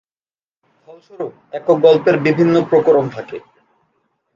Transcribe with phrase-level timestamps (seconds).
[0.81, 3.37] ফলস্বরূপ, একক গল্পের বিভিন্ন প্রকরণ থাকে।